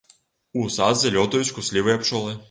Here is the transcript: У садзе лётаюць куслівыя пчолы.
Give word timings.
У 0.61 0.69
садзе 0.75 1.11
лётаюць 1.17 1.53
куслівыя 1.57 2.01
пчолы. 2.05 2.33